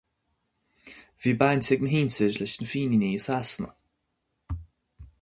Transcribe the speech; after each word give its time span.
Bhí 1.19 1.31
baint 1.41 1.71
ag 1.73 1.79
mo 1.83 1.89
shinsir 1.93 2.31
leis 2.39 2.53
na 2.59 2.67
Fíníní 2.71 3.09
i 3.19 3.23
Sasana. 3.25 3.69